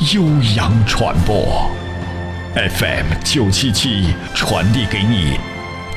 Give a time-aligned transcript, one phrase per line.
[0.00, 0.24] 悠
[0.56, 1.70] 扬传播
[2.54, 5.38] ，FM 九七七传递给你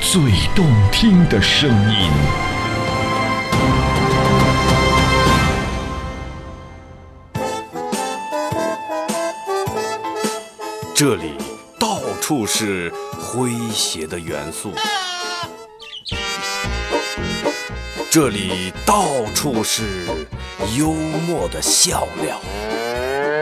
[0.00, 0.20] 最
[0.54, 2.10] 动听的声音。
[10.94, 11.32] 这里
[11.78, 14.72] 到处是诙谐的元素，
[18.10, 20.06] 这里到处是
[20.76, 22.40] 幽默的笑料。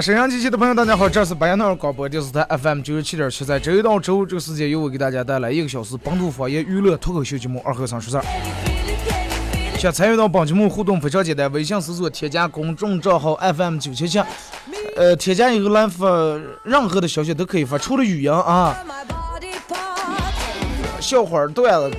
[0.00, 8.24] 沈阳机器的朋友，大家好，这是白彦淖尔广播电视台 FM 九十七点七，在周一到周五这个时间，由我给大家带来一个小时本土方言娱乐脱口秀节目《二和尚说事儿》。
[9.78, 14.22] 想参与到本节目互动非常简单，微信搜索添加公众账号 FM 九七七，
[14.96, 16.08] 呃，添加以后来发
[16.64, 18.82] 任何的消息都可以发，除了语音啊，
[20.98, 21.96] 笑话段子。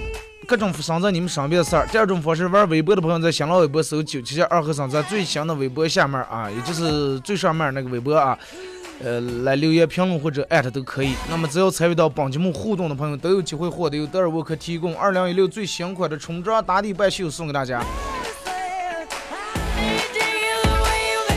[0.51, 1.87] 各种发生在你们身边的事儿。
[1.87, 8.37] 第二种方式，玩微博的朋友在新浪微博搜“九七七二和尚”在最新的微博下面啊，也就是最上面那个微博啊，
[9.01, 11.13] 呃，来留言评论或者艾特都可以。
[11.29, 17.81] 那么，只要参与到本节目互动的朋友，都有机会获得由德尔沃克提供二零一六最新款的冲装打底半袖送给大家。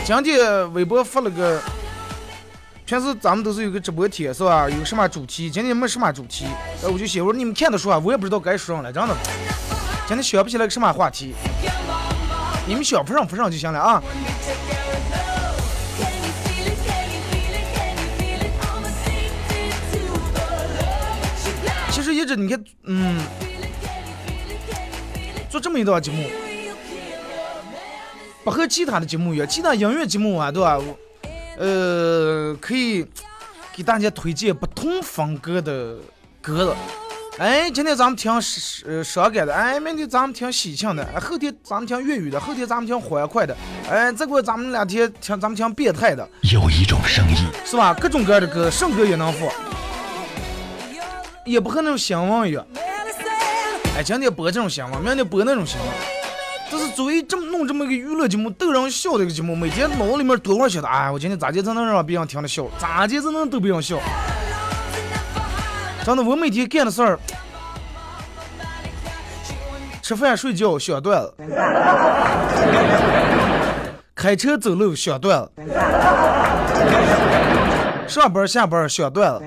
[0.03, 1.61] 今天微博发了个。
[2.85, 4.69] 平时咱们都是有个直播贴是吧？
[4.69, 5.49] 有什么主题？
[5.49, 6.45] 今天没什么主题，
[6.83, 9.15] 呃，我就写我说你们看的说，我也不知道该说什么了，真的。
[10.07, 11.33] 今天想不起来个什么话题，
[12.67, 14.03] 你们想不上不上就行了啊。
[21.89, 23.19] 其实一直你看，嗯，
[25.49, 26.29] 做这么一档节目，
[28.43, 30.79] 不和其他的节目一样，其他音乐节目啊，对吧？
[31.57, 33.05] 呃，可以
[33.73, 35.95] 给大家推荐不同风格的
[36.41, 36.77] 歌了。
[37.37, 38.31] 哎，今天咱们听
[38.85, 43.53] 呃伤感的，哎，明天咱们听喜庆的，后天咱们听粤语的，后天咱们听欢快的，
[43.89, 46.25] 哎，再过咱们两天听咱们听变态的。
[46.43, 47.35] 有一种声音，
[47.65, 47.93] 是吧？
[47.93, 49.49] 各种各样的歌，什么歌也能放，
[51.45, 52.65] 也不和那种新闻一样。
[53.97, 56.14] 哎，今天播这种新闻，明天播那种新闻。
[56.95, 62.65] 就是作为这么弄这么一个娱乐节目逗人笑的一个节目，每天脑子里面多会想的，哎，我今天咋地才能让别人听了笑？
[62.79, 63.97] 咋地才能逗别人笑？
[66.05, 67.19] 真的，我每天干的事儿，
[70.01, 71.33] 吃饭睡觉想段子，
[74.15, 75.49] 开车走路想段子，
[78.07, 79.45] 上班下班想段子。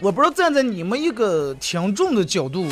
[0.00, 2.66] 我不知道站在你们一个听众的角度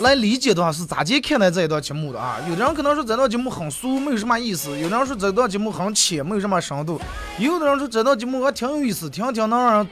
[0.00, 2.38] 来理解的话，是咋接看待这一段节目的啊？
[2.48, 6.98] 有的人可能说这档节目很俗，没有什么意思；有的人说这档节目很浅，没有什么深度；
[7.38, 9.88] 有的人说这档节目还挺有意思，听听能让人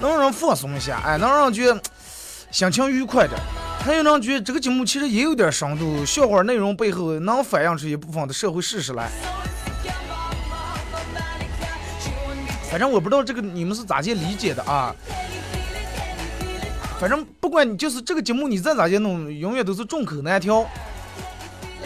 [0.00, 1.80] 能让人放松一下，哎，能让人觉得
[2.50, 3.40] 心情愉快点。
[3.80, 9.10] 还有人觉得这个节目其实也有点深度，笑话内容背后能反映出一部分的社会事实来。
[12.72, 14.96] 反正我不知道这个你们是咋去理解的啊。
[16.98, 20.66] 反正不管你就是这个节目你再咋去弄，永远都是众口难调。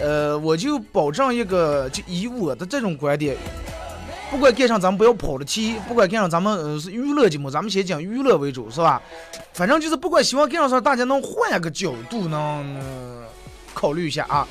[0.00, 3.36] 呃，我就保证一个，就以我的这种观点，
[4.30, 9.02] 不管干上咱们不要跑的题，不管干上咱们呃是娱乐节目，咱们先讲娱乐为主，是吧？
[9.54, 13.24] 反正就是不管希望干上啥，大家能换一个角度能、
[13.74, 14.46] 考虑一下啊。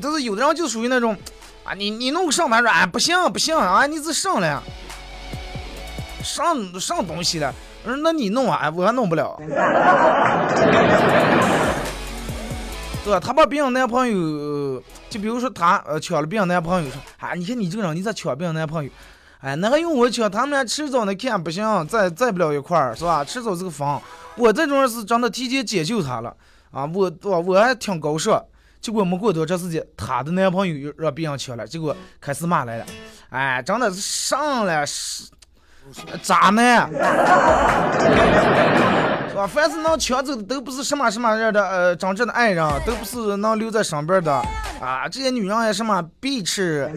[0.00, 1.14] 但是有的人就属于那种
[1.64, 4.62] 啊，你你弄个上班说，哎不行不行啊，你这上了，
[6.22, 7.54] 上上东西了，
[7.84, 9.36] 我说那你弄啊，哎我还弄不了。
[13.04, 13.18] 对吧？
[13.18, 18.90] 她把别人男朋友，呃就比如说她呃抢了别人男朋友，说啊，你看你这个人，你咋抢别人男朋友？
[19.40, 20.30] 哎，那还用我抢？
[20.30, 23.24] 他们俩迟早那看不行，再再不了一块儿，是吧？
[23.24, 24.00] 迟早这个房，
[24.36, 26.32] 我这种人是真的提前解救她了
[26.70, 26.88] 啊！
[26.94, 28.40] 我我我还挺高尚，
[28.80, 32.86] 结果没过多长时间，她的男朋友又让别人抢了，结果开始骂来了，
[33.30, 34.86] 哎，真的是上了
[36.22, 36.88] 渣男。
[39.28, 39.46] 是吧？
[39.46, 44.32] 凡是能抢走的都不是什么什么样的呃真正的爱人，都不是能留在身边的
[44.80, 45.08] 啊！
[45.10, 46.90] 这些女人也什么必吃。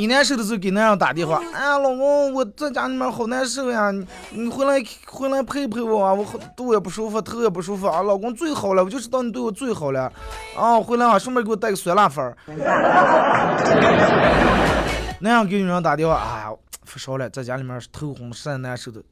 [0.00, 10.10] 你难受的时候给男人打电话，哎呀，老公，我在家里面好难受呀，你你回来回来陪陪我啊，我好肚也不舒服，头也不舒服啊，老公最好了，我就知道你对我最好了，
[10.56, 12.34] 啊，回来啊，顺便给我带个酸辣粉儿。
[15.20, 16.50] 那样给女人打电话，哎呀，
[16.82, 19.02] 发烧了，在家里面头昏实在难受的，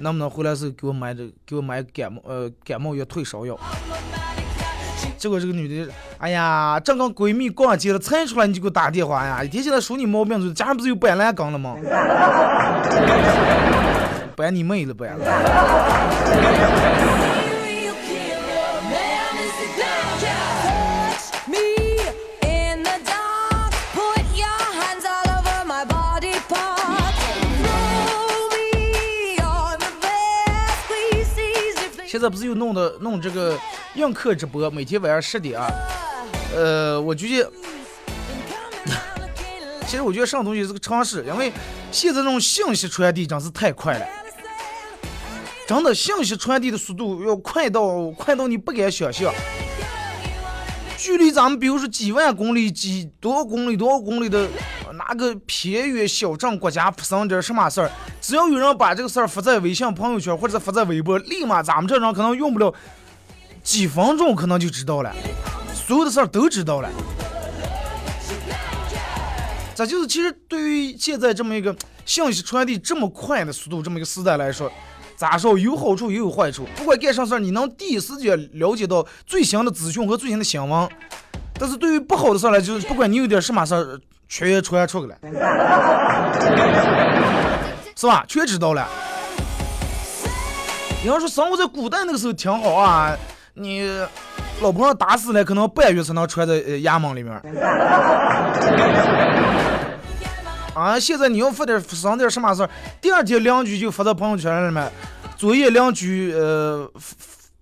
[0.00, 3.58] 能不能回来时候给我买点给我买感冒呃感冒药退烧药？
[5.18, 9.42] 结果这个女的，哎呀，正跟闺蜜逛街了，才出来你就给我打电话呀！
[9.42, 11.76] 一天起来说你毛病，就家上不是有板蓝根了吗？
[14.36, 15.26] 板你妹了，板了！
[32.08, 33.58] 现在不是又弄的弄这个
[33.96, 35.72] 映客直播，每天晚上十点啊。
[36.54, 37.50] 呃，我觉得，
[39.88, 41.50] 其实我觉得上东西是个常识，因为
[41.90, 44.06] 现在这种信息传递真是太快了，
[45.66, 49.32] 真的信息传递的速度要快到快到你不敢想象。
[50.98, 54.48] 距离咱们比如说几万公里、几多公里、多少公里的
[54.94, 57.90] 哪个偏远小镇国家发生点什么事儿，
[58.20, 62.72] 只要有人把这个事儿发在微信朋友圈或者发在微博，立马咱们这人可能用不了
[63.66, 65.12] 几分钟，可能就知道了，
[65.74, 66.88] 所有的事儿都知道了。
[69.74, 71.74] 这就是其实对于现在这么一个
[72.06, 74.70] 信息传递这么快的速度，这么一个时代来说。
[75.16, 80.88] 咋说有好处也有坏处，不管干啥事儿，你能第一时间了解到最新的资讯和最新的新闻。
[81.58, 83.98] 但是对于不好的事儿来，就是不管你有点什么事儿，
[84.28, 85.16] 全传出去了，
[87.96, 88.24] 是吧？
[88.28, 88.86] 全知道了。
[91.02, 93.16] 你要说生活在古代那个时候挺好啊，
[93.58, 93.90] 你
[94.60, 97.32] 老婆打死了，可能半月才能传在衙门里面。
[100.74, 101.00] 啊！
[101.00, 102.68] 现在你要发点发生点什么事儿，
[103.00, 104.92] 第二天邻居就发到朋友圈里面，
[105.34, 106.86] 昨夜邻居呃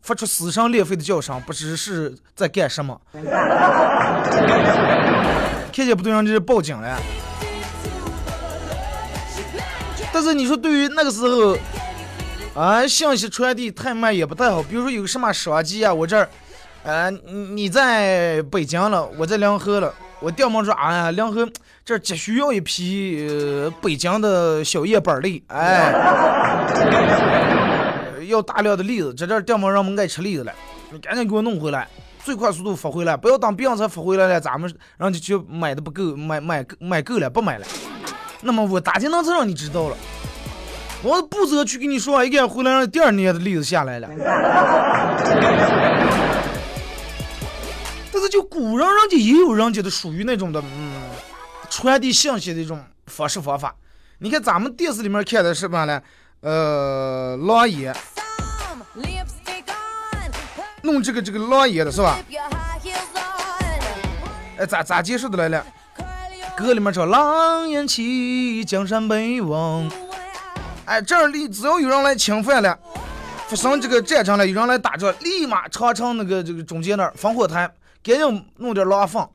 [0.03, 3.01] 发出撕声裂肺的叫声，不知是在干什么。
[5.73, 6.99] 看见不对人就报警了。
[10.13, 11.57] 但是你说对于那个时候，
[12.55, 14.63] 啊，信息传递太慢也不太好。
[14.63, 16.29] 比如说有个什么商机啊，我这儿，
[16.85, 19.93] 呃，你在北京了，我在临河了。
[20.21, 21.47] 我调门说，哎呀，临河
[21.85, 25.93] 这急需要一批呃北京的小叶板栗，哎，
[28.29, 30.53] 要大量的栗子，在这调门让我们爱吃栗子了，
[30.91, 31.89] 你赶紧给我弄回来，
[32.25, 37.67] 最快速度发回来，不要等别人才发回来了，咱们然后就去买的不够，买买买够了不买了。
[38.41, 39.97] 那么我打听到这让你知道了，
[41.05, 44.09] 我不责去跟你说，一个回来让第二年的栗子下来了。
[48.11, 51.03] 但是就古人人家也有人家的属于那种的，嗯，
[51.69, 53.75] 传递信息的一种方式方法。
[54.19, 56.01] 你看咱们电视里面看的是嘛呢？
[56.41, 57.95] 呃，狼烟，
[60.81, 62.19] 弄这个这个狼烟的是吧？
[64.57, 65.67] 哎，咋咋解释的来了？
[66.57, 69.91] 歌里面唱狼烟起，江山北望。
[70.87, 72.79] 哎，这儿里只要有人来侵犯了，
[73.49, 77.71] 发生这个战争了，有人来打仗，立马长城那个这个中间那儿防火台。
[78.03, 79.27] 赶紧弄点狼粪，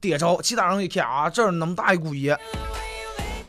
[0.00, 2.34] 点着，其他人一看啊，这儿那么大一股烟，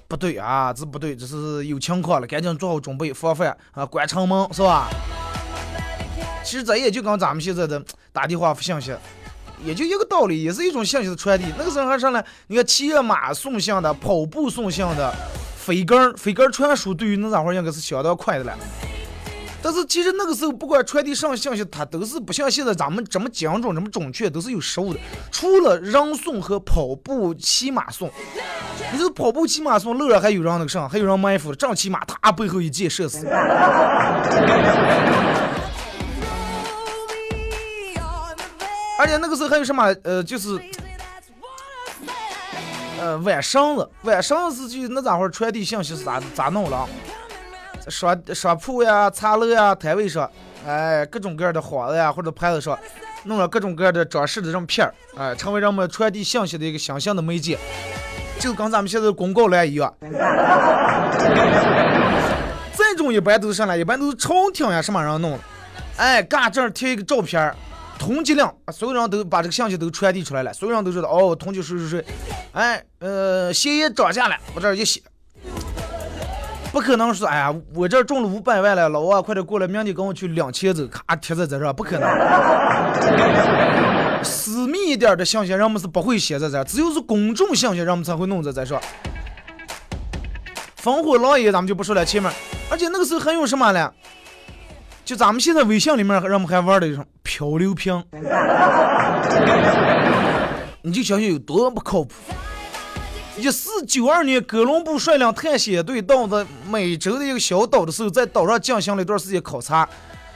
[0.10, 4.90] 不对啊，这不对，这是有情况了，赶紧做好准备防范啊，关城门是吧？
[6.44, 7.82] 其实这也就跟咱们现在的
[8.12, 8.94] 打电话发信息，
[9.64, 11.46] 也就一个道理，也是一种信息的传递。
[11.58, 15.16] 那个时候还上来，你看骑马送信的，跑步送信的，
[15.66, 18.56] 飞杆飞杆传输，对于那家伙应该是相当快的了。
[19.64, 25.00] 但是其实那个时候不管传递什么信息，它都是不像现在咱们这么精准、这么准确，都是有失误的。
[25.32, 28.12] 除了人送和跑步、骑马送，
[28.94, 33.26] 你这跑步、骑马送，路上还有人那个啥，还有人埋伏的，正骑马，他背后一箭射死。
[39.00, 39.84] 而且那个时候还有什么？
[40.04, 40.60] 呃，就是，
[43.06, 46.90] 呃，晚上了，晚上是就那咋会传递信息是咋咋弄了？
[47.88, 50.28] 商商铺呀、茶楼呀、摊位上，
[50.66, 52.76] 哎，各种各样的幌子呀或者牌子上，
[53.26, 57.60] 弄了各种各样的装饰的这种片儿，哎，成为人们传递信息的一个形象的媒介，
[58.40, 59.94] 就跟咱们现在公告栏一样。
[62.76, 63.78] 这种一般都是啥呢？
[63.78, 65.40] 一般都是朝廷呀什么人弄的，
[65.98, 67.56] 哎，嘎这贴一个照片儿。
[67.98, 72.06] 通缉令，所有人都把这个信息都传递出来了，所有人都知道哦，通缉谁谁谁，
[72.52, 75.02] 哎，呃，嫌疑涨价了，我这儿一写，
[76.72, 82.08] 不可能说，哎呀，我这儿中了五百万了，老王快点过来，明天跟我去两千走，咔贴在这儿，不可能。
[84.24, 88.82] 私密一点的信息，人们是不会写在这儿，只有是公众信息，人们才会弄在这儿。
[90.84, 92.32] 烽火狼烟咱们就不说了，前面，
[92.70, 93.92] 而且那个时候还有什么呢？
[95.06, 98.04] 就咱们现在微信里面，人们还玩的一种漂流瓶，
[100.82, 102.16] 你就想想有多不靠谱。
[103.38, 109.88] 一四九二年，哥伦布率领探险队到的美洲的一个小岛的时候，在岛上进行了一段时间考察。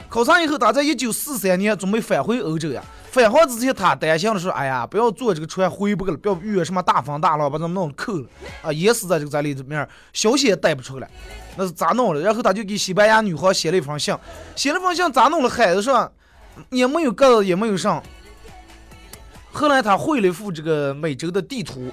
[0.08, 2.80] 考察以后，他在一九四三年准备返回欧洲呀。
[3.10, 8.28] 返航之前，他担心的说：“哎呀，不要坐这个船回不去了，不要遇什么大风大浪把咱们弄扣了
[8.62, 11.10] 啊，淹死在这个在里面，消息也带不出来。”
[11.56, 12.20] 那是咋弄的？
[12.20, 14.16] 然后他就给西班牙女皇写了一封信，
[14.54, 15.48] 写了封信咋弄了？
[15.48, 16.10] 海子上
[16.70, 18.00] 也没有个子，也没有上。
[19.50, 21.90] 后来他绘了一幅这个美洲的地图，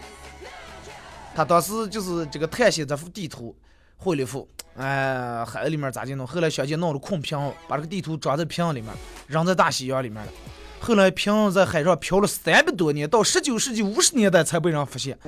[1.36, 3.56] 他当时就是这个探险这幅地图
[3.98, 6.26] 绘了一幅，哎，海子里面咋就弄？
[6.28, 7.36] 后来小姐弄了空瓶，
[7.68, 8.94] 把这个地图装在瓶里面，
[9.26, 10.32] 扔在大西洋里面了。
[10.80, 15.18] 后来瓶在海上漂了三百多年，到十九世纪五十年代才被人发现。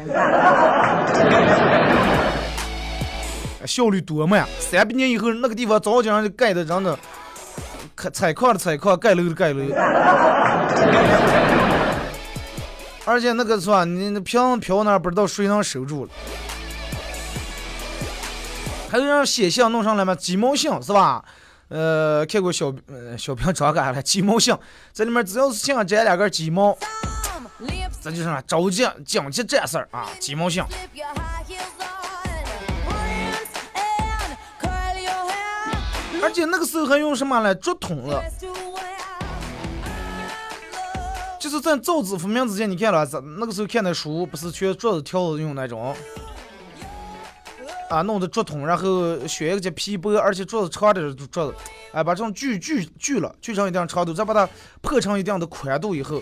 [3.66, 4.48] 效率多慢！
[4.58, 6.98] 三百年以后，那个地方早就让人盖的，让那
[7.96, 9.62] 开采矿的采矿，盖楼的盖楼。
[13.06, 13.84] 而且那个是吧？
[13.86, 16.12] 你那瓶漂那不知道谁能守住了。
[18.90, 20.16] 还有人写信弄上来吗？
[20.16, 21.24] 鸡毛信是吧？
[21.70, 24.56] 呃，看过小呃小兵长干了鸡毛信，
[24.92, 26.78] 在里面只要是信沾两根鸡毛，
[28.02, 30.10] 这就是啥着急紧急战事儿啊！
[30.20, 30.64] 鸡毛信。
[36.22, 38.22] 而且那个时候还用什么来竹筒了？
[41.40, 45.96] 就是在造纸发明之前，你看了咱那个时候看的书，不是全竹子条子用那种
[47.90, 51.54] 啊，弄的竹筒，然后选一个皮薄，而且竹子长的竹子，
[51.92, 54.48] 哎，把这种锯锯锯了，锯成一定长度，再把它
[54.82, 56.22] 破成一定的宽度以后，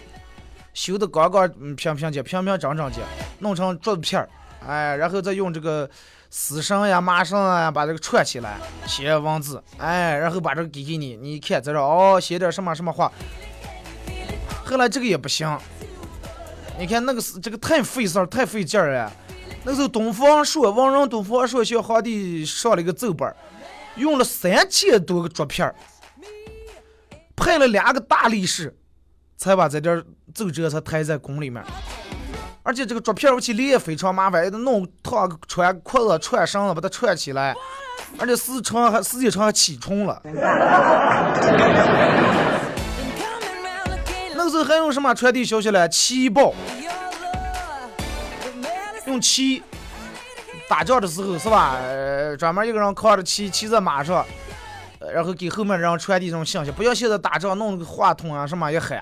[0.73, 3.01] 修的刚刚平平结，平平整整结，
[3.39, 4.29] 弄成竹片儿，
[4.65, 5.89] 哎，然后再用这个。
[6.29, 13.09] 丝绳呀，麻绳啊，把这个串起来，写文字，哎，然后把这个给给你，你看在这哦，写点什么什么话。
[14.65, 15.57] 后来这个也不行，
[16.77, 19.13] 你看那个是这个太费事儿，太费劲儿了。
[19.63, 23.35] 那时候东方朔，王仁东方朔向皇帝上了一个奏本，
[23.95, 25.75] 用了三千多个竹片儿，
[27.35, 28.75] 派了两个大力士，
[29.35, 31.63] 才把这点奏折才抬在宫里面。
[32.63, 37.55] 而且这个竹片武器连也非常麻烦，得弄套穿裤子、穿绳子把它串起来，
[38.17, 40.21] 而且时长还时间长还起虫了。
[44.35, 45.87] 那个时候还用什么传递消息嘞？
[45.89, 46.53] 旗报，
[49.17, 49.63] 用旗。
[50.69, 51.75] 打仗的时候是吧？
[51.81, 54.23] 呃，专门一个人扛着旗，骑在马上。
[55.13, 59.01] 然后给后面人传递这种信息，不像现在打仗弄个话筒啊什么一喊，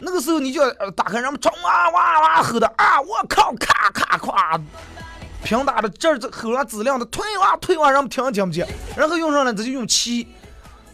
[0.00, 4.60] 那个时候你就打开，人们冲啊哇哇吼的啊，我靠，咔咔咔，
[5.44, 8.66] 平打的这儿这吼上质量的退哇退哇，人们听听不见。
[8.96, 10.26] 然后用上了这就用气，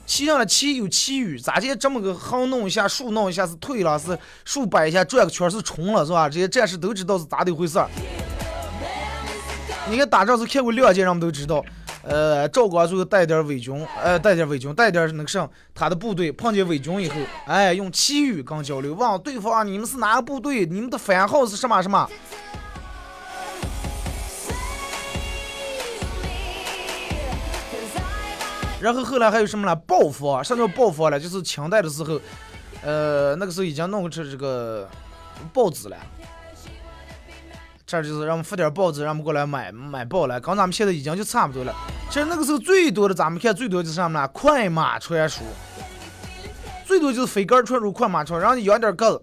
[0.04, 6.28] 气上了气有气语，咋的这么个横弄一下，竖弄一下是退了，是竖摆一下转个圈是冲了，是吧？
[6.28, 7.88] 这些战士都知道是咋的回事儿。
[9.92, 11.62] 你看打仗是看过两届，人们都知道。
[12.02, 22.08] 呃，赵光最后带点伪军，呃，带点伪军，带点那个什，他的部队碰见伪军以后，哎，用旗语跟交流，问对方你们是哪个部队，你们的番号是什么什么。
[28.80, 29.76] 然后后来还有什么呢？
[29.76, 31.20] 报复，什么叫报复了？
[31.20, 32.18] 就是清代的时候，
[32.82, 34.88] 呃，那个时候已经弄出这个
[35.52, 35.96] 报纸了。
[38.00, 41.74] 这就是让我们发点报纸，让我们过来买买报来，跟咱们现在已经就差不多了。
[42.08, 44.28] 其实那个时候最多的，咱们看最多就是什么呢？
[44.28, 45.42] 快马传书，
[46.86, 49.22] 最多就是飞杆传书、快马传，然后你养点鸽子。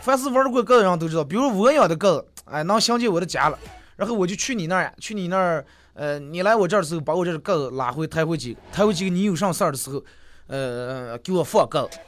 [0.00, 3.58] 凡是玩过鸽子人都知道，比如我养的鸽子，哎，能相进我的家了，
[3.94, 10.02] 然后我就去你那儿呀，去你那儿，呃，你来我这儿的时候，把我这鸽子拉回抬回几，抬回几个，你有上事儿的时候，
[10.46, 11.98] 呃，给我放鸽子，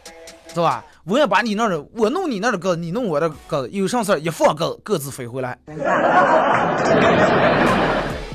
[0.52, 0.84] 是吧？
[1.04, 5.58] 我也把你那儿的，我弄你那儿的鸽子，你弄我的鸽子，有啥事儿一放鸽子，各自飞回来。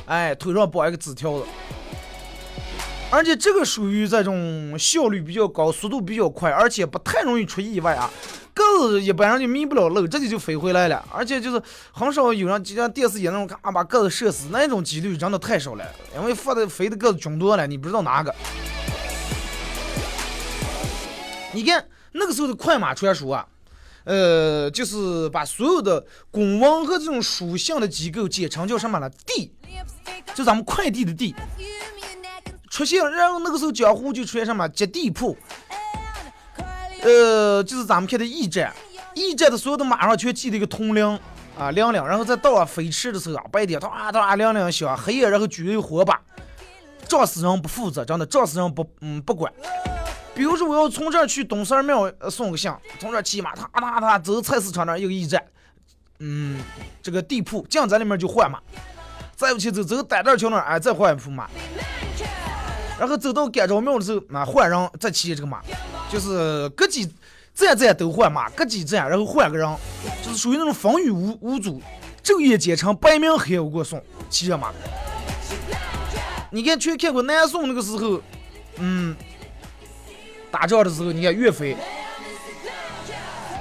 [0.07, 1.45] 哎，腿上绑一个纸条子，
[3.11, 8.09] 而且这个属于这种效率比较高、速度比较快，而且不太容易出意外啊。
[8.53, 15.83] 鸽子一般人就迷不了路，直接就飞回来了，而且就是很少有人就像电视演那种，啊把鸽子射死那种几率真的太少了，
[16.15, 18.33] 因为放的飞的鸽子众多了，你不知道哪个。
[21.51, 21.83] 你看
[22.17, 23.45] 那个时候的快马传书啊，
[24.05, 29.09] 呃，就是把所有的公文和这种书信的机构简称叫什么了？
[29.25, 29.51] 地，
[30.33, 31.35] 就咱们快递的地。
[32.69, 35.37] 出现，然后那个时候江湖就出现什么接地铺。
[37.01, 38.73] 呃，就是咱们看的驿站，
[39.13, 41.19] 驿站的所有的马上全系的一个铜铃
[41.57, 46.19] 啊，铃铃，然后在道上飞驰的时候啊，白天哒哒铃铃响，黑夜然后举一火把，
[47.07, 49.51] 撞死人不负责，真的撞死人不嗯不管。
[50.35, 55.43] 比如说我要从这儿去东三庙送个信，从这儿骑马踏踏踏走菜市场那儿一个驿站，
[56.19, 56.61] 嗯，
[57.01, 58.59] 这个地铺进在里面就换马，
[59.35, 61.47] 再不去走走单道桥那儿哎再换一匹马，
[62.99, 65.61] 然后走到甘昭庙的时候啊换人再骑这个马。
[66.07, 67.11] 就是隔几
[67.53, 69.67] 站站都换马，隔几站然后换个人，
[70.23, 71.81] 就是属于那种风雨无无阻，
[72.23, 74.71] 昼夜兼程，白明黑我给我送，骑着马。
[76.51, 78.21] 你看去看过南宋那个时候，
[78.77, 79.15] 嗯，
[80.55, 81.75] 打仗的时候，你看岳飞，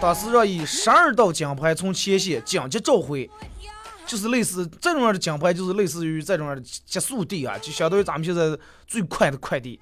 [0.01, 3.29] 当时让以十二道金牌从前线紧急召回，
[4.07, 9.81] 就是类似这种样的金牌，就是类似于这种样的急速递啊，就相当于咱们现在最快的快递。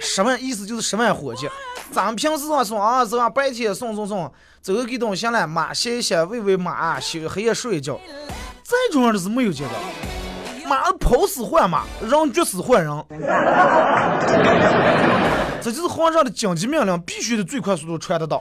[0.00, 1.46] 十万意思就是十万火急，
[1.92, 3.28] 咱们平时啊送啊是吧？
[3.28, 4.32] 白天送送送，
[4.62, 8.00] 走个给东西了，马歇一歇，喂喂马，休黑夜睡一觉。
[8.64, 9.70] 最重要的是没有这个，
[10.66, 13.04] 马跑死换马，人绝死换人。
[15.66, 18.40] 这就是皇上的紧急命令，必须得最快速度传得到，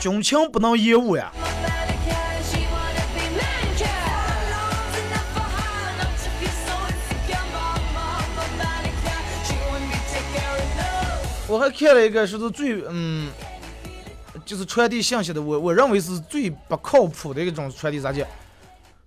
[0.00, 1.30] 军情不能延误呀。
[11.46, 13.30] 我还看了一个，说是最嗯，
[14.46, 18.26] 就是传递信息的，我我认为是最不靠谱的一种传递咋讲？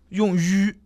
[0.09, 0.77] 用鱼，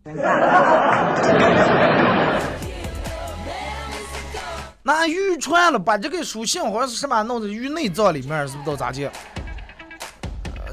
[4.88, 9.12] 拿鱼传了，把这个属性好像是什么弄在鱼内脏里面，是不是都咋讲？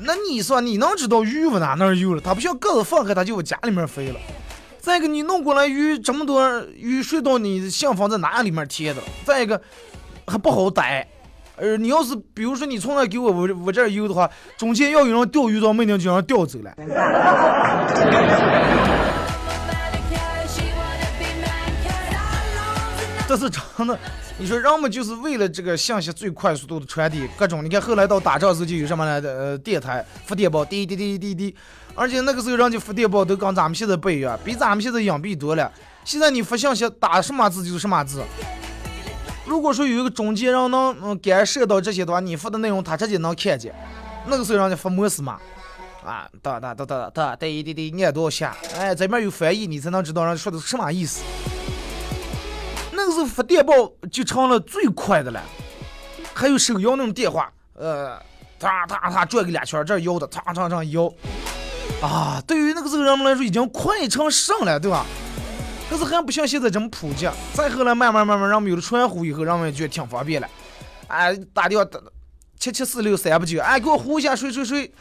[0.03, 2.21] 那你说你能知道鱼往哪哪有了？
[2.21, 4.15] 它不像鸽子放开它就往家里面飞了。
[4.79, 9.01] 再一个，你弄过来鱼这么多鱼，睡到你信封在哪里面贴的？
[9.25, 9.61] 再一个。
[10.27, 11.07] 还不好逮，
[11.55, 16.73] 呃，你要是比如说你从那给我我我这儿邮的话，中间要有人钓鱼到没定就让钓走了。
[23.27, 23.97] 这是真的，
[24.37, 31.55] 你说人们就是为了这个信息最快速度的传递，各种你看后来到打仗时就有什么来的呃电台发电报滴滴滴滴滴，
[31.95, 35.71] 而且那个时候人家发电报都跟咱们现在不一样，比咱们现在隐蔽多了。
[36.03, 38.23] 现在你发信息打什么字就是什么字。
[39.43, 43.73] 如果说有一个中间人能嗯干涉到这些的话，你发的内容他直接能看见。
[44.27, 45.39] 那个时候人家发模式嘛，
[46.05, 51.23] 啊哒哒哒哒哒哒，滴滴滴按多少下，哎这边有翻译，你才能知道人家说的是什么意思。
[53.15, 53.73] 是发电报
[54.11, 55.41] 就成了最快的了，
[56.33, 58.21] 还有手摇那种电话，呃，
[58.59, 61.11] 哒哒哒转个两圈，这摇的，嚓嚓嚓摇，
[62.05, 65.05] 啊，对于那个时候人们来说已经快成神了，对吧？
[65.89, 67.29] 可是还不像现在这么普及。
[67.53, 70.49] 再后来慢慢慢慢，让我们有了传呼以后，让我们觉得挺方便了。
[71.07, 71.87] 哎，打电话
[72.57, 74.91] 七七四六三八九，哎，给我呼一下谁谁谁，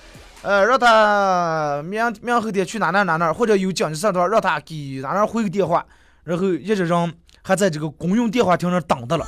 [0.42, 5.84] 呃，让他明明后天去哪哪哪哪，或者有紧急事的话，让他给哪哪回个电话。
[6.24, 7.10] 然后一直让
[7.46, 9.26] 还在这个公用电话亭上等着了，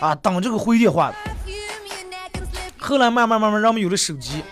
[0.00, 1.14] 啊，等这个回电话。
[2.76, 4.42] 后来慢慢慢慢，人们有了手机，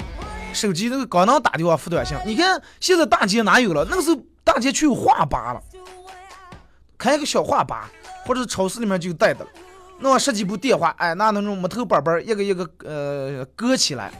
[0.52, 2.16] 手机那个刚能打电话发短信。
[2.24, 3.84] 你看现在大街哪有了？
[3.90, 5.60] 那个时候大街去有话吧了。
[6.96, 7.90] 开个小话吧，
[8.24, 9.50] 或者是超市里面就有带的了，
[9.98, 14.12] 弄十几部电话，哎，拿那种木头板板一个一个呃搁起来，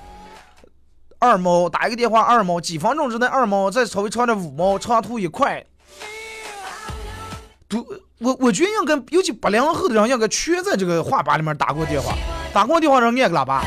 [1.20, 5.64] 二毛打一个电话二毛，几分钟之内二毛，再稍微长点五毛，长途一块。
[7.68, 7.87] 都
[8.22, 12.14] 我我觉得应该，尤其八零后的人应该全在这个话吧里面打过电话，
[12.52, 13.62] 打过电话让按个喇叭。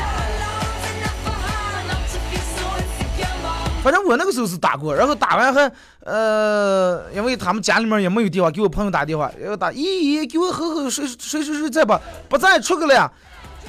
[3.82, 7.36] 反正我那个时候是打过，然后打完还呃，因为。
[7.36, 12.00] 他们家里面也没有电话，给我朋友打电话，要打，咦咦，给我吼吼，谁谁谁谁在吧？
[12.28, 13.08] 不在，出去了呀。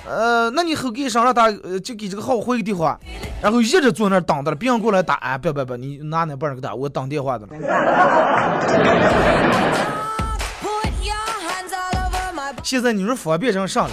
[0.08, 2.97] 呃，那你后给上让打，呃，就给这个号回个电话，
[3.41, 7.54] 然后一直坐那儿等着了，别人过来打，哎，不不不，你拿那本儿给打，我当电话的了。
[12.67, 13.91] 现在你说方便成啥了？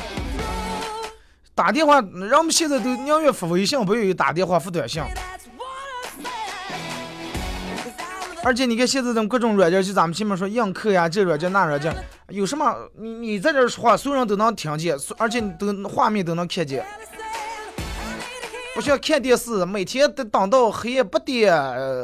[1.55, 5.01] 打电话，人们现在都宁愿发微信，不愿意打电话发短信。
[8.43, 11.95] 而且你看现在的各种软件，就咱们前面说映客呀，这软件那软件，
[12.31, 16.85] 有什么你你在这说话，所有人都能听见，而且都画面都能看见。
[18.75, 21.55] 不像看电视，每天得等到黑夜八点，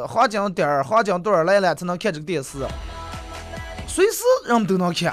[0.06, 2.58] 黄金点儿、黄金段来了才能看这个电视，
[3.88, 5.12] 随时人们都能看。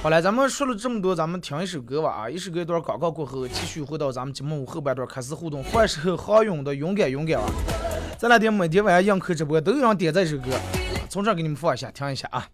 [0.00, 2.30] 好了，咱们说了这么多，咱们听一首歌吧啊！
[2.30, 5.62] 一首歌一段广告过后，继续回到咱们节目后半段开始互动。
[5.64, 7.50] 换首好勇的《勇敢勇敢》啊！
[8.16, 10.50] 这两天每天晚上映客直播都有人点这首歌，
[11.10, 12.48] 从这给你们放一下，听一下啊。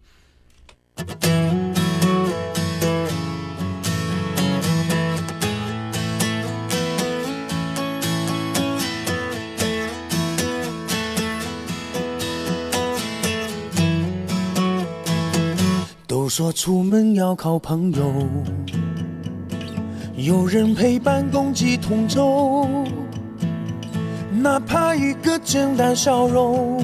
[16.25, 18.11] 都说出门要靠朋友，
[20.15, 22.67] 有人陪伴共济同舟，
[24.31, 26.83] 哪怕一个简单笑容，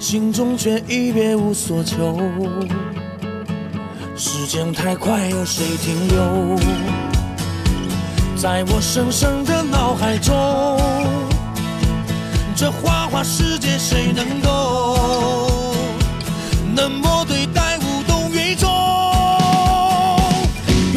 [0.00, 2.18] 心中却已别无所求。
[4.16, 6.58] 时间太快，有谁停留？
[8.34, 10.34] 在我深深的脑海中，
[12.56, 14.96] 这花花世界谁能够？
[16.76, 17.00] 冷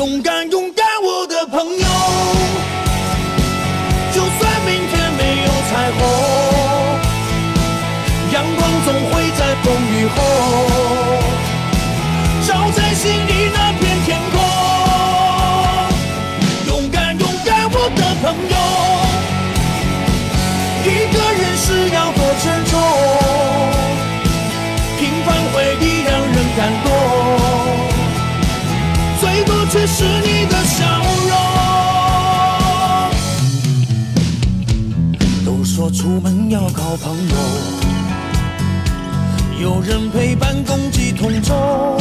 [0.03, 1.85] 勇敢，勇敢，我的朋友。
[4.11, 5.99] 就算明天没有彩虹，
[8.33, 10.19] 阳光总会在风雨后，
[12.45, 14.35] 照在心里那片天空。
[16.67, 18.55] 勇敢，勇敢，我的朋友。
[20.83, 22.71] 一个人是要多沉重。
[24.99, 26.91] 平凡回忆让人感动，
[29.73, 30.85] 却是你的笑
[31.29, 31.33] 容。
[35.43, 37.35] 都说出门要靠朋友，
[39.59, 41.97] 有人陪伴共济同舟，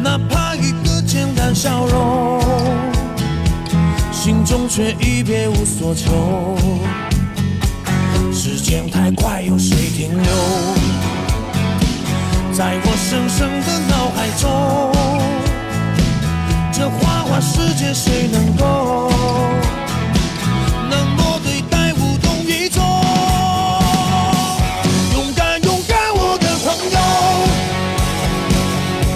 [0.00, 2.40] 哪怕一个简单笑容，
[4.12, 6.56] 心中却已别无所求。
[8.32, 10.30] 时间太快，有谁停留？
[12.52, 12.96] 在我
[17.78, 19.08] 界谁能够
[20.90, 22.82] 冷漠对待，无动于衷？
[25.14, 26.98] 勇敢，勇敢，我的朋友，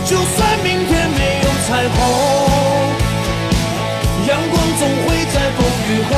[0.07, 1.99] 就算明天没有彩虹，
[4.29, 6.11] 阳光总会在风雨后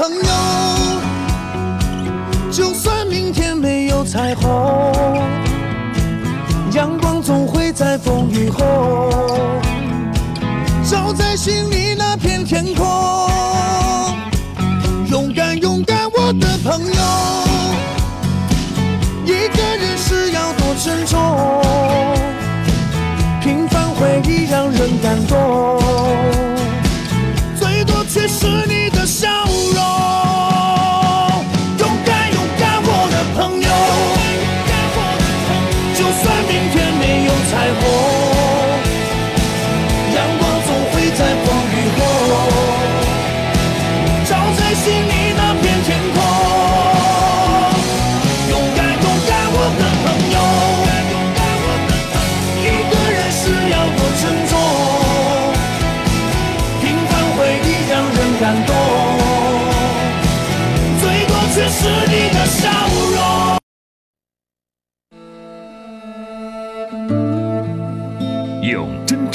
[0.00, 0.22] 朋友，
[2.50, 5.20] 就算明天没有彩虹，
[6.72, 9.10] 阳光总会在风雨后，
[10.88, 12.86] 照在心里那片天空。
[15.10, 17.02] 勇敢，勇敢，我的朋友，
[19.26, 21.62] 一个人是要多沉重？
[23.42, 25.79] 平凡回忆让人感动，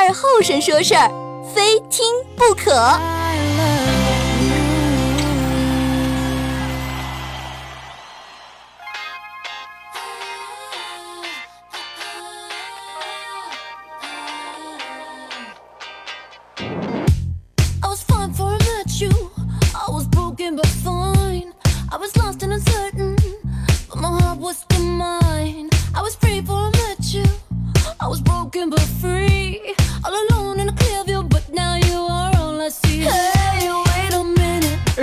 [0.00, 1.08] 二后生说事儿，
[1.54, 2.04] 非听
[2.36, 2.72] 不可。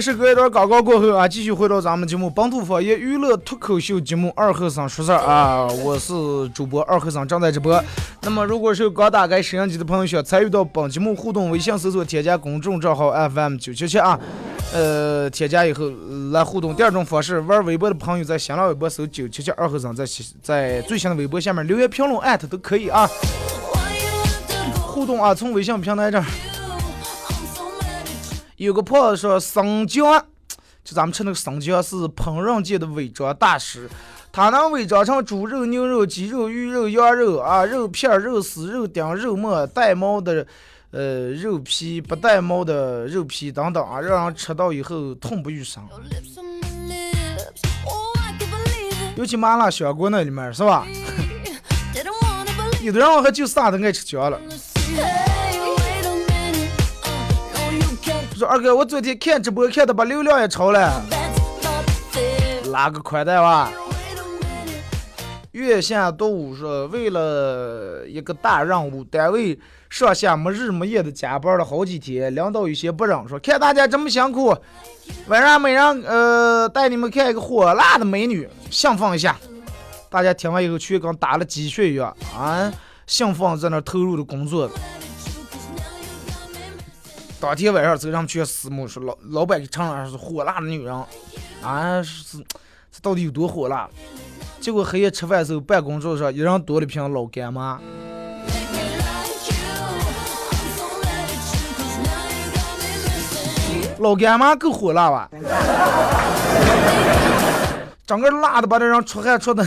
[0.10, 6.12] 这是隔一段广告过后啊，继续回到咱们节目本土方言娱乐脱口秀节目《二和尚说事儿》啊，我是
[6.50, 7.80] 主播二和尚，正在直播。
[8.24, 14.20] 那么，如果是刚打开摄像机的朋友，想参与到本节目互动，微信搜索添加公众账号 FM 九七七啊，
[14.74, 15.84] 呃，添加以后
[16.32, 16.74] 来互动。
[16.74, 20.04] 第二种方式，玩微博的朋友在新浪微博搜九七七二和尚，在
[20.42, 23.08] 在最新的微博下面留言评论艾特都可以啊，
[24.88, 26.26] 互动啊，从微信平台这儿。
[28.60, 30.26] 有个朋友说生姜，
[30.84, 33.90] 就咱们吃那个生姜是烹饪界的伪装大师，
[34.34, 40.46] 他能伪装成猪肉、牛肉、鸡肉、鱼肉、羊肉啊，肉片儿、肉丝、肉丁、肉末、带毛的，
[40.92, 45.82] 呃，肉皮不带毛的肉皮等等啊，让人吃到以后痛不欲生。
[47.86, 48.14] Oh.
[49.16, 50.86] 尤其麻辣香锅那里面是吧
[52.84, 54.38] 有的人还就啥都爱吃姜了。
[58.40, 62.72] 说二哥，我昨天看直播看的把流量也超了，That's not fair.
[62.72, 63.70] 拉个宽带吧。
[65.52, 74.56] 月下多午说，为了一个大任务，单位上下没日没夜的加班了好几天，领导有些不忍，说看大家这么辛苦，
[75.28, 79.36] 晚上每人呃带你们看一个火辣的美女，兴奋一下。
[80.10, 82.72] 大家听完以后，全跟打了鸡血一样啊，
[83.06, 84.72] 兴奋在那投入的工作。
[87.42, 90.94] 当天晚上，这让全私募说老老板给承认是火辣的女人，
[91.64, 92.38] 啊是
[92.92, 93.90] 是到底有多火辣？
[94.60, 97.80] 结果黑夜吃饭时候，办公桌上一人多了瓶老干妈。
[104.00, 105.30] 老干妈够火辣吧？
[108.06, 109.66] 整个辣的把这人出汗出的。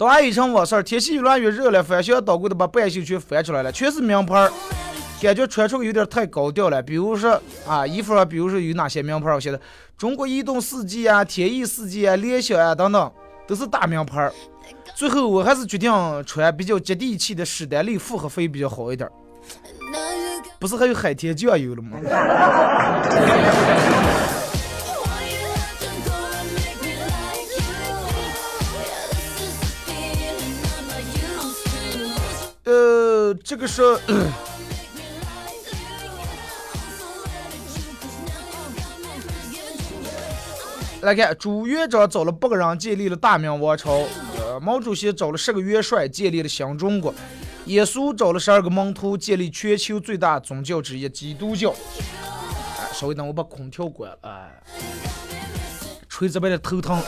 [0.00, 4.50] 当然一场往事儿，天气越来越热了，翻箱倒柜的把半袖全翻出来了，全是名牌儿，
[5.20, 6.82] 感觉穿出去有点太高调了。
[6.82, 9.60] 比如说啊，衣服啊，比如说有哪些名牌儿，我写的
[9.98, 13.12] 中国移动四季啊、天翼四季啊、联想啊等等，
[13.46, 14.32] 都是大名牌儿。
[14.94, 15.92] 最后我还是决定
[16.24, 19.12] 穿比较接地气的史丹利复合肥比较好一点儿。
[20.58, 21.98] 不是还有海天酱油了吗？
[33.44, 33.82] 这个是。
[41.02, 44.04] 来看，朱元璋找了八个人建立了大明王朝，
[44.38, 47.14] 呃，毛主席找了十个元帅建立了新中国，
[47.64, 51.70] 耶稣找了十二个门徒建立全球最大宗教之一基督教。
[51.70, 54.62] 哎，稍微等我把空调关了，哎，
[56.06, 57.02] 吹这边的头疼。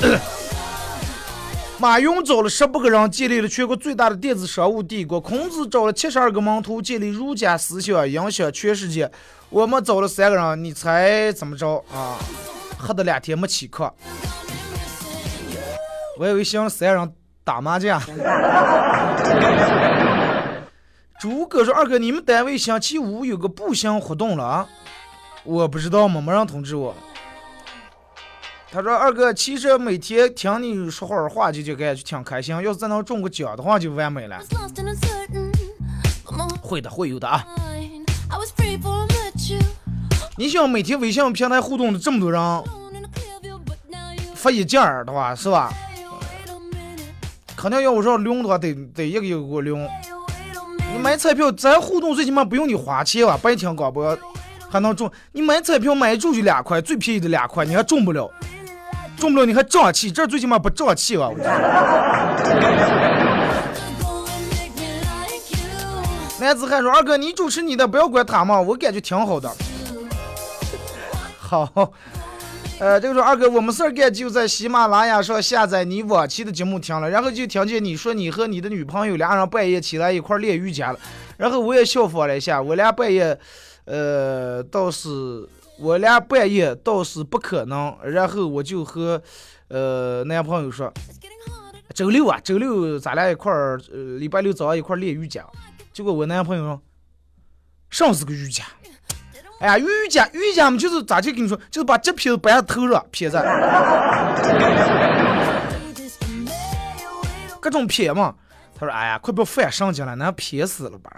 [1.82, 9.10] 马云找了十八个人建立了全国最大的电子商务帝国，孔子找了七十二个门徒建立儒家思想，影响全世界。
[9.50, 12.14] 我们找了三个人，你猜怎么着啊？
[12.78, 13.92] 喝的两天没起课，
[16.20, 18.00] 我以为想三人打麻将。
[21.18, 24.68] 朱哥说：“二哥，你们单位星期五有个步行活动了啊？
[25.42, 26.20] 我不知道吗？
[26.20, 26.94] 没人通知我。
[28.72, 34.40] 他说：“二哥，其实每天听你说会儿话就就感觉挺开心，要是再能中个奖的话就完美了。
[36.62, 37.44] 会的，会有的啊.
[40.38, 42.40] 你想每天微信平台互动的这么多人
[44.34, 45.70] 发一件儿的话，是吧.
[47.54, 49.86] 肯定要我说领的话，得得一个一个给我领。
[50.94, 53.38] 你买彩票，咱互动最起码不用你花钱吧？
[53.42, 54.18] 白听广播
[54.70, 55.12] 还能中。
[55.32, 58.30] 你买彩票买一注就两块，最便宜的两块，你还中不了，
[59.22, 61.30] 中不了你还胀气，这最起码不胀气吧？
[66.40, 69.48] 男子汉说：“二哥，你主持你的，不要管他嘛，我感觉挺好的。”
[71.38, 71.92] 好，
[72.80, 80.98] 呃，这个说二哥，我们事儿干就在喜马拉雅上下载你往期的节目听了，然后就听见你说你和你的女朋友俩人半夜起来一块练瑜伽了，
[81.36, 83.38] 然后我也效仿了一下，我俩半夜，
[83.84, 89.20] 呃，倒是我俩半夜倒是不可能，然后我就和
[89.68, 90.92] 呃男朋友说，
[91.94, 95.44] 周六啊，周六咱俩一块儿，呃，礼拜六早上一块儿练瑜伽。
[95.92, 96.80] 结果我男朋友说，
[97.90, 98.64] 上是个瑜伽。
[99.58, 103.42] 哎呀，瑜伽瑜伽嘛，就是咋就跟你说，就是把这撇子摆在头上撇在，
[107.60, 108.34] 各种撇嘛。
[108.74, 111.12] 他说，哎呀，快不要犯上去了，那撇死了吧。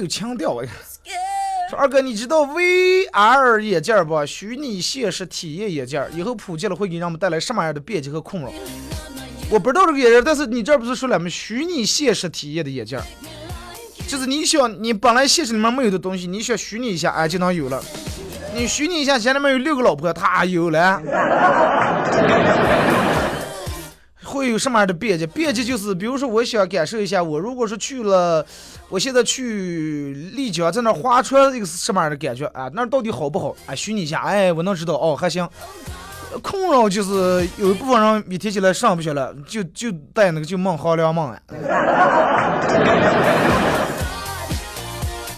[0.00, 0.64] 有腔调啊。
[0.64, 1.70] Scared.
[1.70, 4.26] 说二哥，你知道 VR 眼镜不？
[4.26, 8.50] 虚拟现实体验眼镜，以后普及了会给人们带来什么样的便捷和困扰？
[9.48, 11.28] 我不知道这个眼镜，但是你这不是说了吗？
[11.28, 12.98] 虚拟现实体验的眼镜，
[14.08, 17.80] 就是你想你本来现实里面没有的东西，你想虚拟一下，哎，就能有了。
[18.52, 21.00] 你虚拟一下，家里面有六个老婆，他有了。
[24.30, 25.26] 会有什么样的便捷？
[25.26, 28.46] 便捷就是，比如说，我想感受一下，我如果是去了，
[28.88, 32.70] 我现在去丽江，在那划船，一个是什么样的感觉啊？
[32.72, 33.56] 那到底好不好？
[33.66, 35.48] 啊，虚拟一下，哎，我能知道，哦，还行。
[36.42, 41.36] 困扰就是有一部分人一提起来上不去了，就就带那个就梦好两梦啊。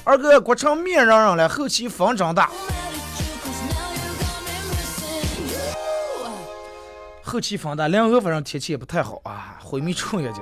[0.05, 2.51] 二哥，国城面嚷嚷了，后期风真大。
[7.33, 10.41] 后期风大，两河反正天气也不太好啊，灰霾重也就。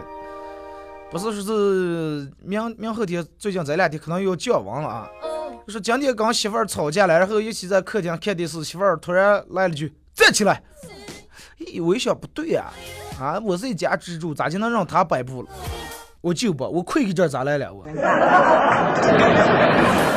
[1.09, 5.09] 不是说是明明后天最近这两天可能要降温了啊。
[5.23, 10.61] Oh, 就是今天跟媳妇儿吵架了，然后一起在客厅看电视，媳妇儿突然来了句“站起来”，
[11.61, 12.65] 咦，我一想不对呀、
[13.21, 15.49] 啊，我是一家之主，咋就能让他摆布了？
[16.21, 17.85] 我就不，我亏给这咋来了我？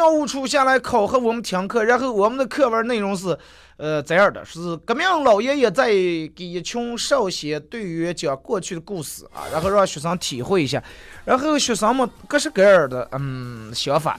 [0.00, 3.36] 教务处下来考核我们听课，然后我们的课文内容是，
[3.76, 8.80] 呃，这样的，是革命老爷爷在给一群少先队员讲过去的。
[8.80, 10.82] 故事啊，然后让学生体会一下，
[11.26, 13.06] 然后学生们各式各样的。
[13.12, 14.18] 嗯想法，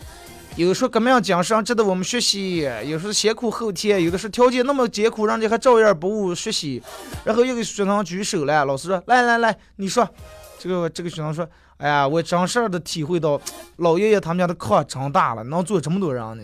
[0.55, 4.19] 有说革命精神值得我们学习，有说先苦后甜，有的。
[4.19, 6.79] 是条件那么艰苦，人家还照样不误学习，
[7.25, 10.07] 然后又给学生举手了，老师说来来来，你说，
[10.59, 11.49] 这个这个学生说。
[11.81, 13.41] 哎呀，我真实的体会到，
[13.77, 16.43] 老爷爷他们家的炕真大了，能坐这么多人呢。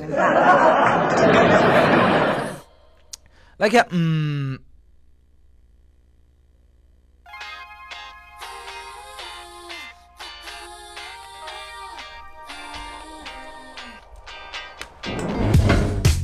[3.57, 4.57] 来看，嗯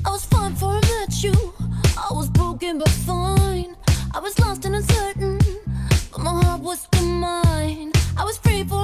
[0.03, 1.33] ，I was fine before I met you.
[1.95, 3.75] I was broken but fine.
[4.11, 5.37] I was lost and uncertain,
[6.11, 7.91] but my heart was still mine.
[8.15, 8.82] I was free for.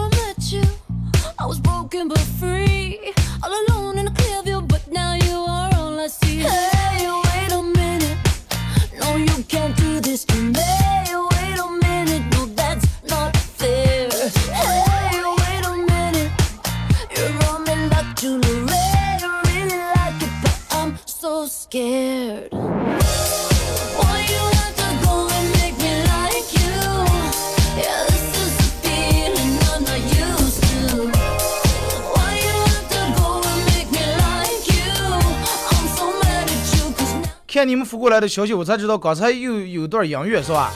[37.90, 40.72] 发过来的消息，我才知道刚才有有段音乐是吧？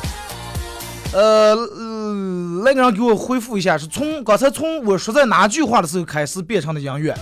[1.14, 2.14] 呃，呃
[2.64, 7.16] 那个人给我回复一下，是从刚才从我说在哪句话的时候开始变成的音乐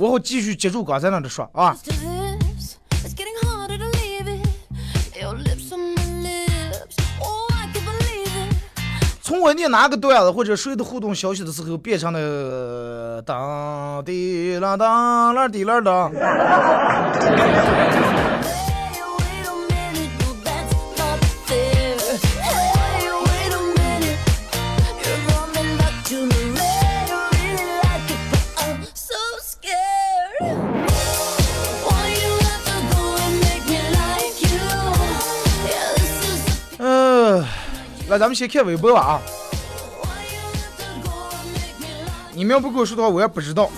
[0.00, 1.76] 我会继续接住刚才那的说啊。
[7.20, 7.36] Oh.
[9.22, 16.12] 从我念哪个段子或者谁的互动消息的时候，变成了呃当滴啦当啦滴啦当。
[38.12, 39.22] 来，咱们先看微博吧啊。
[42.34, 43.70] 你们要不跟我说的话，我也不知道。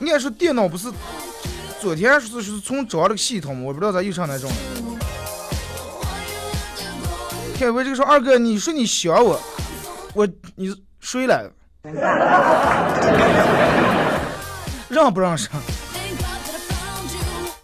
[0.00, 0.90] 应该说电脑不是
[1.78, 4.56] 昨天是是从找了个系统，我不知道咋又上那种了。
[7.58, 9.38] 看微博这个说二哥，你说你想我，
[10.14, 10.26] 我
[10.56, 11.52] 你睡了，
[14.88, 15.50] 让不让上？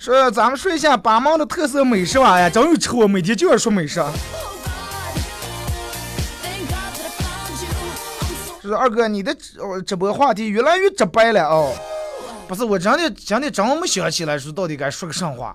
[0.01, 4.03] 说咱们说一下巴盟的特色美食吧哎呀，真有吃我每天就要说美食。
[8.63, 11.75] 说二哥，你的直直播话题越来越直白了哦。
[12.49, 15.55] 不是，我真的真的真没想起来说到底该说个啥话。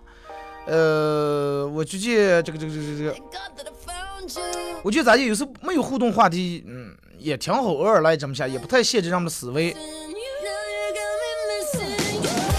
[0.67, 3.15] 呃，我觉得这个这个这个这个，
[4.83, 9.75] 我觉得咱有时候没有互动话题，嗯，也挺好，偶尔来这么下，也不太限制咱们的思维。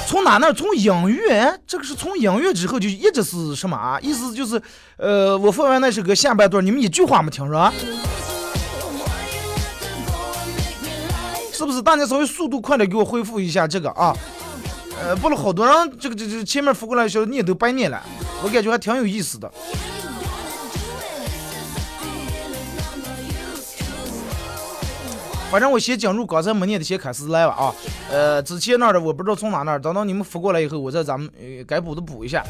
[0.07, 0.53] 从哪那？
[0.53, 3.99] 从音乐，这个是从音乐之后就一直是什么啊？
[4.01, 4.61] 意思就是，
[4.97, 7.73] 呃，我放完那首歌下半段，你们一句话没听着？
[11.53, 11.83] 是不是？
[11.83, 14.17] 大家稍微速度快点，给我恢复一下这个啊。
[15.03, 18.01] 呃，不了好多人，这个这这前面发过来的时候念都白念了，
[18.43, 19.51] 我感觉还挺有意思的。
[25.51, 27.75] 反正我先进入刚才没念的，先开始来吧啊。
[28.11, 32.45] 呃，之前那儿的我不知道从哪那儿，等到你们发过来以后，我再咱们呃该补的补一下。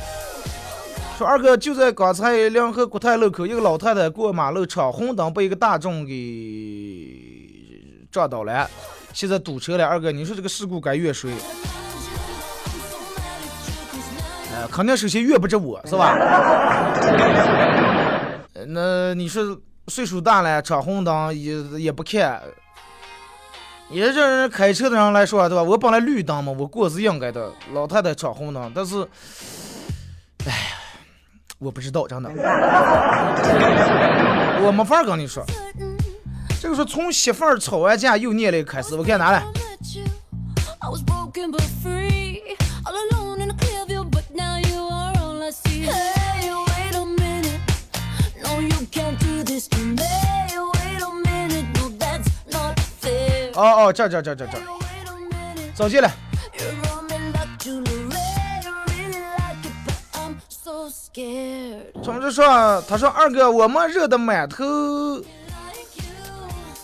[1.19, 6.15] 说二哥就在刚才两河国泰路口，一个老太太过马路闯红灯，被一个大众给
[8.11, 8.69] 撞倒了，
[9.13, 9.87] 现在堵车了。
[9.87, 11.31] 二哥，你说这个事故该怨谁？
[14.55, 16.17] 呃，肯定首先怨不着我是吧？
[18.69, 19.57] 那你说
[19.89, 22.43] 岁数大了闯红灯也也不看。
[23.91, 25.63] 也这人开车的人来说啊，对吧？
[25.63, 27.53] 我本来绿灯嘛，我过是应该的。
[27.73, 29.07] 老太太闯红灯，但是，
[30.45, 30.57] 哎呀，
[31.59, 32.29] 我不知道，真的，
[34.65, 35.45] 我没法跟你说。
[36.61, 39.45] 这个说从媳妇儿吵完架又念了一个开始，我看哪来？
[53.57, 54.59] 哦哦，这这这这这，
[55.75, 56.13] 走进来。
[62.05, 62.83] 同志说？
[62.87, 64.63] 他说二哥，我们热的满头。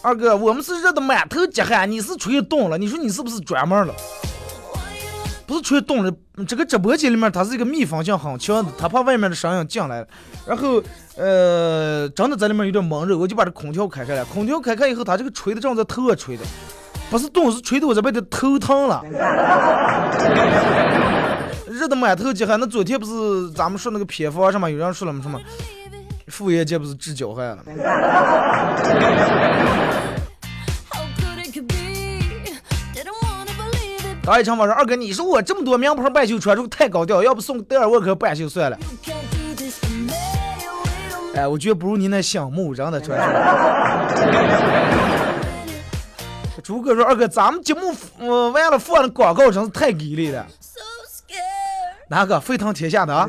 [0.01, 2.79] 二哥，我们是热的满头急汗，你是出去冻了？
[2.79, 3.95] 你说你是不是专门了？
[5.53, 6.11] 不是吹冻了，
[6.49, 10.03] 这个直播间里面它是一个密封性很强的，他怕外面的声音进来，
[10.47, 10.83] 然后
[11.15, 14.25] 呃，真的在里面有点闷热，我就把这空调开开了。
[14.25, 16.45] 空调开开以后，它这个吹的正在头上吹的，
[17.11, 19.05] 不是冻，是吹的我这边的头疼了，
[21.69, 22.59] 热的满头大汗。
[22.59, 25.39] 那昨天不是咱们说那个偏方什么，有人说了什么，
[26.29, 27.65] 妇炎洁不是治脚汗了吗？
[34.25, 38.79] 刚一场我说二哥，你说我这么多名牌半袖穿着太高调，要不送德尔沃克半袖算了。
[41.35, 43.19] 哎，我觉得不如你那项目真的 穿
[46.63, 50.47] 朱哥说二哥，咱们节目呃完了放的广告真是太给力了。
[52.09, 52.39] 哪个？
[52.39, 53.29] 沸腾天下的啊？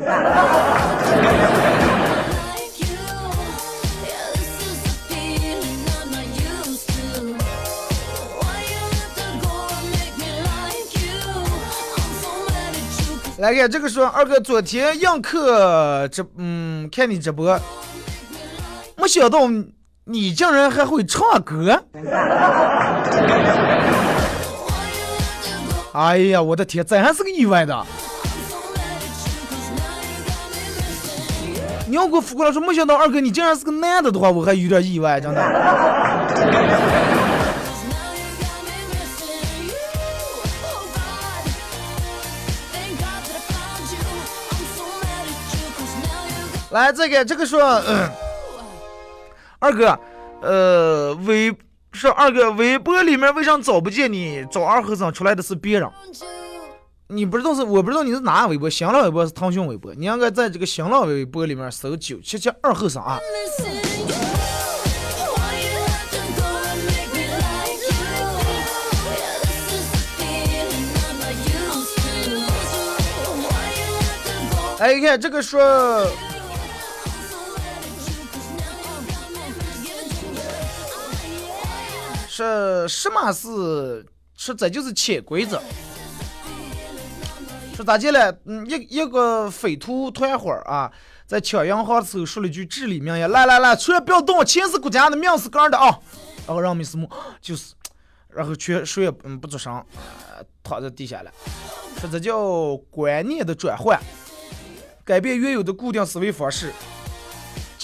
[13.44, 17.60] 来看这个说二哥，昨天映客直嗯看你直播，
[18.96, 19.40] 没想到
[20.04, 21.84] 你竟然还会唱歌。
[25.92, 27.86] 哎呀，我的天，这还是个意外的。
[31.86, 37.03] 你要给我发过来说，没想到二哥你竟然是个男的的话，我还有点意外，真的。
[46.74, 47.62] 来，这个这个说，
[49.60, 49.96] 二哥，
[50.42, 51.56] 呃，微
[51.92, 54.44] 说二哥微博里面为啥找不见你？
[54.50, 55.88] 找二和尚出来的是别人，
[57.06, 63.20] 你不知道是我不知道你是哪个微博，新浪微博是腾讯微博，你应该在这个新浪微博里面搜九七七二和尚啊。
[74.80, 76.04] 哎，你看这个说。
[82.36, 84.04] 是什么是
[84.36, 85.62] 是这就是潜规则。
[87.76, 88.36] 说咋的了？
[88.46, 90.90] 嗯，一一个匪徒团伙啊，
[91.28, 95.96] 在抢银行的时候说了句至理名言：来来来，全不要动，钱是国家的，命是个人的啊！
[96.44, 97.08] 然后让没事木
[97.40, 97.74] 就是，
[98.28, 99.84] 然后全谁也嗯不做声，
[100.64, 101.30] 躺在地下了。
[102.00, 103.96] 说这叫观念的转换，
[105.04, 106.72] 改变原有的固定思维方式。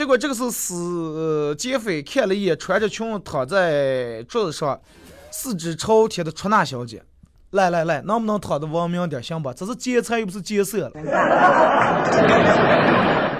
[0.00, 4.80] 结果这个时候，死呃劫匪看了一眼穿着裙躺在桌子上，
[5.30, 7.02] 四肢朝天的出纳小姐，
[7.50, 9.52] 来来来，能不能躺的文明点行吧？
[9.54, 10.92] 这是劫财又不是劫色了。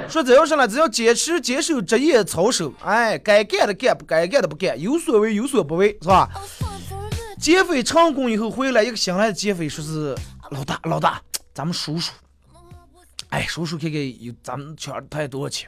[0.06, 6.28] 说这要上来，只要坚持坚守职业操守，哎，该干的干，不该干的不干，有所为有所不为，是吧？
[7.40, 10.14] 劫匪成功以后回来，一个新来的劫匪说是
[10.50, 11.22] 老大老大，
[11.54, 12.12] 咱们数数，
[13.30, 15.66] 哎，数数看看有咱们抢了他多少钱。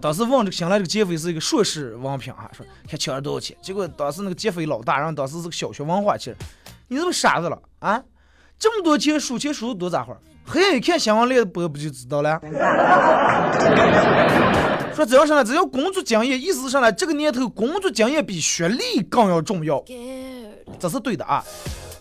[0.00, 3.56] 当时问这个新来这个劫匪是一个硕士文凭啊，说看抢了多少钱。
[3.60, 6.36] 结果当时那个劫匪老大，然后当时是个小学文化，其实
[6.88, 8.02] 你是不是傻子了啊？
[8.58, 10.18] 这么多钱数钱数的多咋会儿？
[10.44, 12.40] 黑眼一看新闻联播不就知道了？
[14.94, 19.82] 说只要上来，只要工作经验，意思是上来这个年头工作经验比学历更要重要，
[20.78, 21.42] 这是对的啊。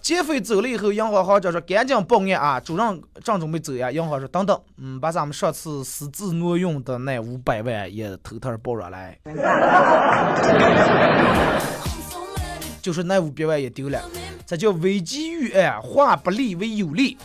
[0.02, 2.60] 劫匪走了以后，银行行长说赶紧报案啊！
[2.60, 9.16] 主任正准备走呀，银行说等等，嗯，把咱们上次私自挪用的那五百万也偷偷报上来，
[12.82, 14.02] 就是那五百万也丢了，
[14.46, 17.16] 这叫危机预案，化不利为有利。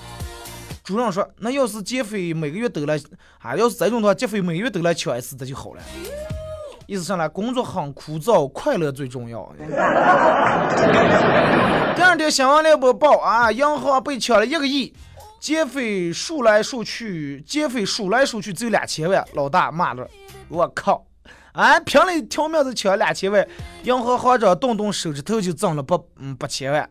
[0.85, 3.01] 主任说，那要是劫匪每个月都来
[3.39, 5.83] 啊，要是这种的话，劫匪每个月都来抢一次，这就好了。
[6.87, 9.53] 意思上来，工作很枯燥，快乐最重要。
[11.97, 14.95] 第二天新闻联播报啊，银行被抢了一个亿，
[15.41, 19.25] 劫匪数来数去，劫匪数来数去只有两千万。
[19.33, 20.07] 老大骂了，
[20.49, 21.05] 我靠！
[21.55, 23.45] 啊，凭了一条命就抢两千万，
[23.83, 26.89] 银行行长动动手指头就挣了八嗯八千万。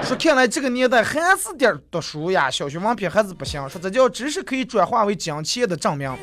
[0.00, 3.68] 说看来这个年代还是点读书呀，小学文凭还是不行。
[3.68, 6.16] 说这叫知识可以转化为金钱的证明。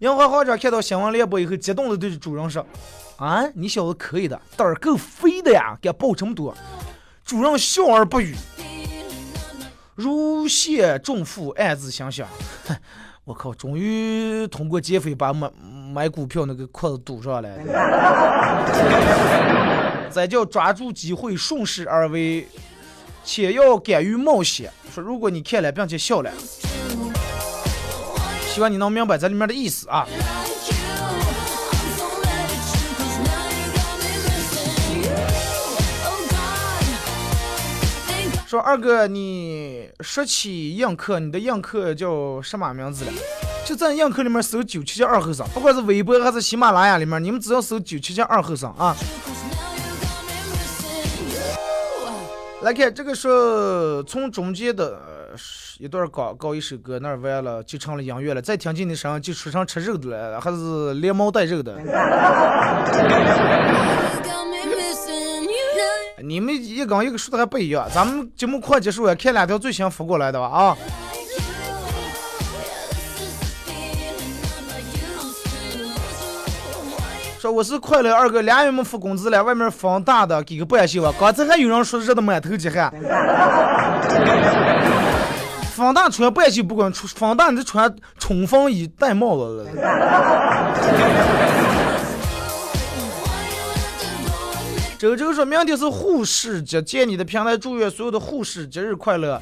[0.00, 2.66] 银行行长看到新闻联播以后，激动的对着主任说
[3.16, 6.54] ：“啊，你小子可以的，胆儿够肥的呀，敢报这么多。”
[7.24, 8.34] 主任笑而不语，
[9.94, 12.28] 如释重负，暗自想想
[13.24, 15.50] ：“我靠，终于通过劫匪把买
[15.94, 17.48] 买股票那个裤子堵上了。
[20.12, 22.46] ”再叫抓住机会，顺势而为，
[23.24, 24.70] 且要敢于冒险。
[24.94, 26.30] 说如果你看了并且笑了。
[28.56, 30.06] 希望你能明白这里面的意思啊！
[38.46, 43.12] 说二哥，你说起映客，你的映客叫什么名字了？
[43.66, 48.96] 就在映客里面搜九七七二后生，不管是微博还是喜马拉雅里面，你们只要搜九七七二后生啊！
[52.62, 54.98] 来看这个是从中间的。
[55.78, 58.40] 一段搞搞一首歌，那儿完了就成了音乐了。
[58.40, 61.76] 再听进的声音，就出成吃肉的了，还是连毛带肉的。
[66.22, 70.76] 你们一刚一个说的还不一样，咱们节目快结束了，看两条最新发过来的吧啊！
[77.38, 81.12] 说我是快乐二哥，俩月没发工资了，外面风大的，给个半袖吧！
[81.20, 82.90] 刚才还有人说热的满头鸡汗。
[85.76, 89.66] 风大穿半袖不管，风大你就穿冲锋衣戴帽子了。
[94.98, 99.38] 周 周说明天是护士节，借你的平台祝愿所有的护士节日快乐，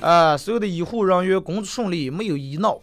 [0.00, 2.76] 啊，所有的医护人员工作顺利，没有医闹。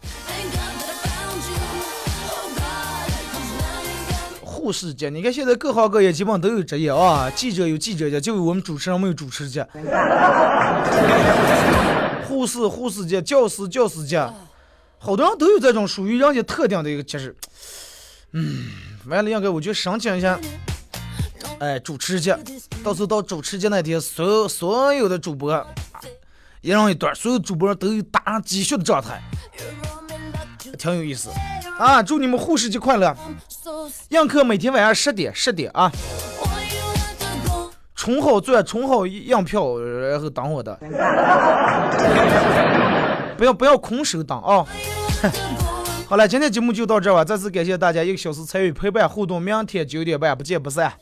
[4.42, 9.66] 护士节，你看现在各行各业基本上都有职业啊，记者有记者节，就我们主持人没有主持节。
[12.28, 14.20] 护士护士节，教师教师节，
[14.98, 17.34] 好多人都有这种属于人家特定的一个节日。
[18.32, 18.66] 嗯，
[19.06, 20.38] 完了应该我就申请一下，
[21.58, 22.38] 哎，主持节，
[22.84, 25.66] 到时候到主持节那天，所有所有的主播
[26.60, 29.22] 一人一段，所有主播都有打上鸡血的状态，
[30.78, 31.30] 挺有意思
[31.78, 32.02] 啊！
[32.02, 33.16] 祝你们护士节快乐！
[34.10, 35.90] 映客每天晚上十点十点啊。
[37.98, 40.78] 充好钻，充好样票，然后等我的，
[43.36, 44.64] 不要不要空手等啊！
[46.08, 50.92] 好了，今天节目就到这吧，再次感谢大家一个小时参与陪伴互动，明天九点半不见不散。